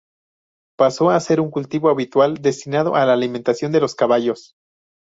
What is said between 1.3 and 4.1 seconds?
un cultivo habitual destinado a la alimentación de los